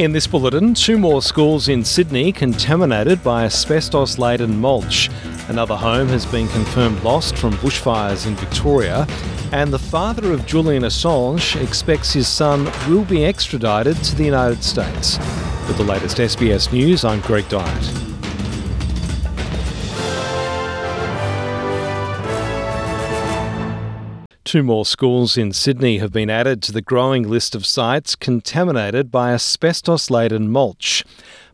[0.00, 5.10] In this bulletin, two more schools in Sydney contaminated by asbestos laden mulch.
[5.48, 9.06] Another home has been confirmed lost from bushfires in Victoria.
[9.52, 14.64] And the father of Julian Assange expects his son will be extradited to the United
[14.64, 15.18] States.
[15.68, 17.99] With the latest SBS News, I'm Greg Dyett.
[24.42, 29.10] Two more schools in Sydney have been added to the growing list of sites contaminated
[29.10, 31.04] by asbestos laden mulch.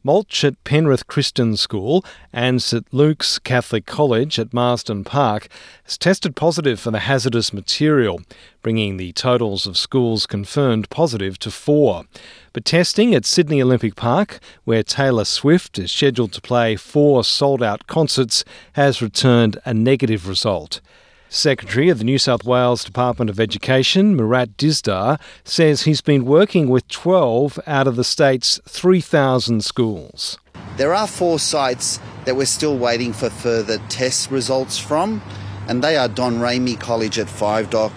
[0.04, 5.48] Mulch at Penrith Christian School and St Luke's Catholic College at Marsden Park
[5.82, 8.20] has tested positive for the hazardous material,
[8.62, 12.04] bringing the totals of schools confirmed positive to four.
[12.52, 17.64] But testing at Sydney Olympic Park, where Taylor Swift is scheduled to play four sold
[17.64, 20.80] out concerts, has returned a negative result.
[21.28, 26.68] Secretary of the New South Wales Department of Education, Murat Dizdar, says he's been working
[26.68, 30.38] with 12 out of the state's 3,000 schools.
[30.76, 35.20] There are four sites that we're still waiting for further test results from,
[35.68, 37.92] and they are Domremy College at Five Dock,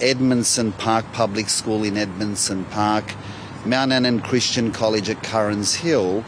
[0.00, 3.12] Edmondson Park Public School in Edmondson Park,
[3.64, 6.24] Mount Annan Christian College at Currans Hill,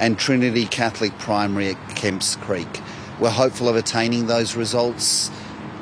[0.00, 2.80] and Trinity Catholic Primary at Kemps Creek.
[3.20, 5.30] We're hopeful of attaining those results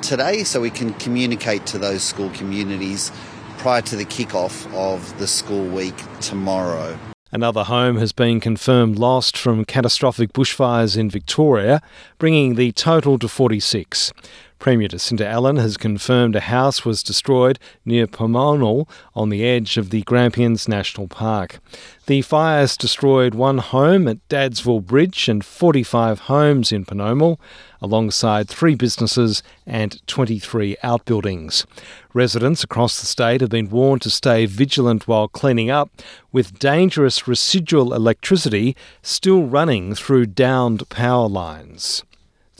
[0.02, 3.12] today so we can communicate to those school communities
[3.58, 6.98] prior to the kick-off of the school week tomorrow.
[7.32, 11.80] Another home has been confirmed lost from catastrophic bushfires in Victoria,
[12.18, 14.12] bringing the total to 46.
[14.60, 19.88] Premier Jacinta Allan has confirmed a house was destroyed near Pomonal on the edge of
[19.88, 21.60] the Grampians National Park.
[22.04, 27.38] The fires destroyed one home at Dadswells Bridge and 45 homes in Pomonal,
[27.80, 31.64] alongside three businesses and 23 outbuildings.
[32.12, 35.88] Residents across the state have been warned to stay vigilant while cleaning up,
[36.32, 42.04] with dangerous residual electricity still running through downed power lines.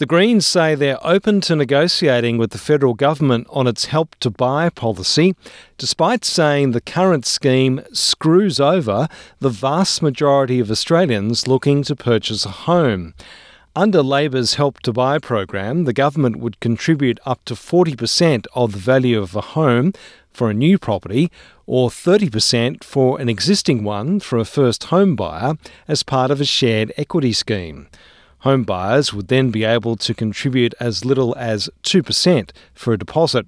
[0.00, 4.30] The Greens say they're open to negotiating with the federal government on its help to
[4.30, 5.36] buy policy,
[5.76, 9.08] despite saying the current scheme screws over
[9.40, 13.12] the vast majority of Australians looking to purchase a home.
[13.76, 18.78] Under Labor's Help to Buy program, the government would contribute up to 40% of the
[18.78, 19.92] value of a home
[20.32, 21.30] for a new property
[21.66, 26.46] or 30% for an existing one for a first home buyer as part of a
[26.46, 27.86] shared equity scheme.
[28.40, 33.46] Home buyers would then be able to contribute as little as 2% for a deposit.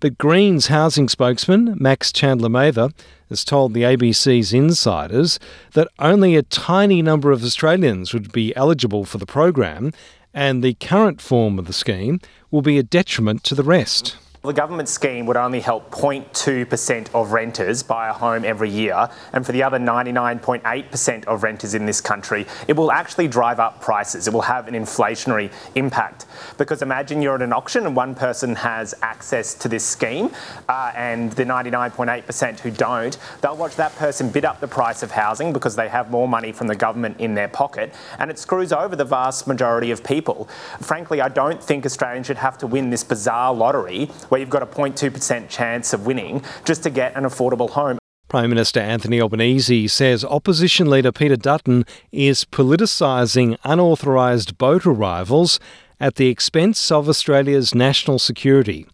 [0.00, 2.90] But Greens housing spokesman Max Chandler Mather
[3.28, 5.38] has told the ABC's insiders
[5.72, 9.92] that only a tiny number of Australians would be eligible for the program,
[10.32, 12.20] and the current form of the scheme
[12.50, 14.16] will be a detriment to the rest.
[14.44, 19.46] The government scheme would only help 0.2% of renters buy a home every year, and
[19.46, 24.28] for the other 99.8% of renters in this country, it will actually drive up prices.
[24.28, 26.26] It will have an inflationary impact.
[26.58, 30.30] Because imagine you're at an auction and one person has access to this scheme,
[30.68, 35.10] uh, and the 99.8% who don't, they'll watch that person bid up the price of
[35.10, 38.74] housing because they have more money from the government in their pocket, and it screws
[38.74, 40.50] over the vast majority of people.
[40.82, 44.64] Frankly, I don't think Australians should have to win this bizarre lottery where you've got
[44.64, 47.96] a 0.2% chance of winning just to get an affordable home.
[48.26, 55.60] Prime Minister Anthony Albanese says opposition leader Peter Dutton is politicising unauthorised boat arrivals
[56.00, 58.88] at the expense of Australia's national security.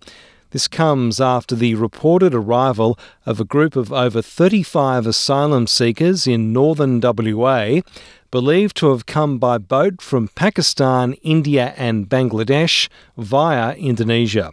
[0.50, 6.52] This comes after the reported arrival of a group of over 35 asylum seekers in
[6.52, 7.80] northern WA,
[8.30, 14.50] believed to have come by boat from Pakistan, India, and Bangladesh via Indonesia.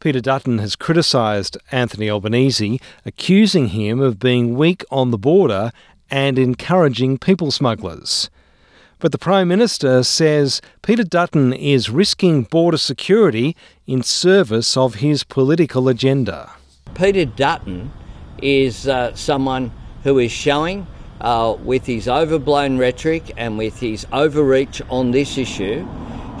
[0.00, 5.72] Peter Dutton has criticised Anthony Albanese, accusing him of being weak on the border
[6.10, 8.30] and encouraging people smugglers.
[8.98, 13.54] But the Prime Minister says Peter Dutton is risking border security
[13.86, 16.50] in service of his political agenda.
[16.94, 17.92] Peter Dutton
[18.40, 19.70] is uh, someone
[20.02, 20.86] who is showing,
[21.20, 25.86] uh, with his overblown rhetoric and with his overreach on this issue,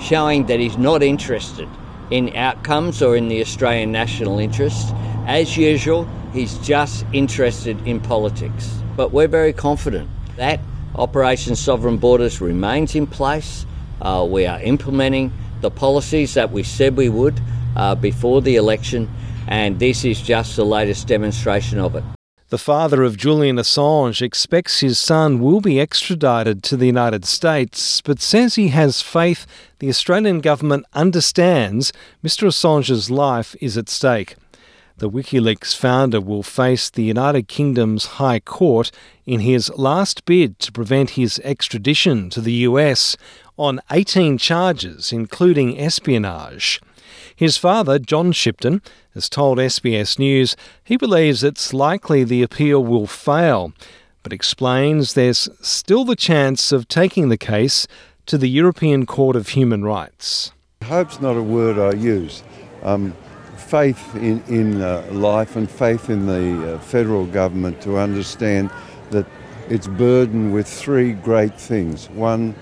[0.00, 1.68] showing that he's not interested
[2.10, 4.94] in outcomes or in the Australian national interest.
[5.26, 8.70] As usual, he's just interested in politics.
[8.96, 10.60] But we're very confident that
[10.94, 13.64] Operation Sovereign Borders remains in place.
[14.02, 17.40] Uh, we are implementing the policies that we said we would
[17.76, 19.08] uh, before the election,
[19.46, 22.04] and this is just the latest demonstration of it.
[22.50, 28.00] The father of Julian Assange expects his son will be extradited to the United States,
[28.00, 29.46] but says he has faith
[29.78, 31.92] the Australian government understands
[32.24, 32.48] Mr.
[32.48, 34.34] Assange's life is at stake.
[34.98, 38.90] The WikiLeaks founder will face the United Kingdom's High Court
[39.24, 43.16] in his last bid to prevent his extradition to the US
[43.56, 46.80] on 18 charges, including espionage.
[47.34, 48.82] His father, John Shipton,
[49.14, 53.72] has told SBS News he believes it's likely the appeal will fail,
[54.22, 57.86] but explains there's still the chance of taking the case
[58.26, 60.52] to the European Court of Human Rights.
[60.84, 62.42] Hope's not a word I use.
[62.82, 63.14] Um,
[63.56, 68.70] faith in, in uh, life and faith in the uh, federal government to understand
[69.10, 69.26] that
[69.68, 72.10] it's burdened with three great things.
[72.10, 72.54] One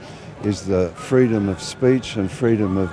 [0.45, 2.93] is the freedom of speech and freedom of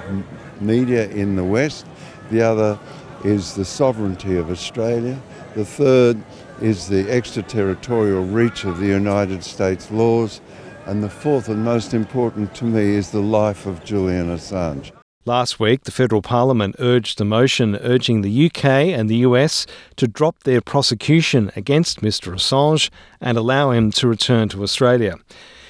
[0.61, 1.85] media in the West.
[2.31, 2.79] The other
[3.23, 5.19] is the sovereignty of Australia.
[5.55, 6.21] The third
[6.61, 10.41] is the extraterritorial reach of the United States laws.
[10.85, 14.91] And the fourth and most important to me is the life of Julian Assange.
[15.27, 19.65] Last week, the federal parliament urged a motion urging the UK and the US
[19.95, 25.15] to drop their prosecution against Mr Assange and allow him to return to Australia.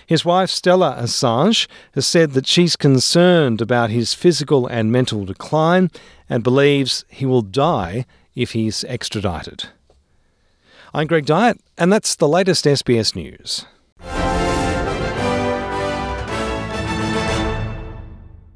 [0.07, 5.89] His wife, Stella Assange, has said that she's concerned about his physical and mental decline
[6.29, 8.05] and believes he will die
[8.35, 9.69] if he's extradited.
[10.93, 13.65] I'm Greg Dyett, and that's the latest SBS News.